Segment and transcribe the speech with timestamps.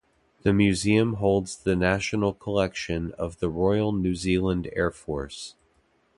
[0.41, 5.53] The Museum holds the national collection of the Royal New Zealand Air Force.